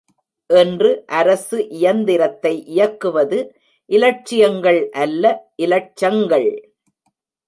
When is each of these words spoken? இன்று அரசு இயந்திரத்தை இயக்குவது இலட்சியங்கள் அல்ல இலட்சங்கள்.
இன்று 0.49 0.91
அரசு 1.17 1.57
இயந்திரத்தை 1.69 2.53
இயக்குவது 2.67 3.39
இலட்சியங்கள் 3.89 4.81
அல்ல 5.03 5.33
இலட்சங்கள். 5.55 6.49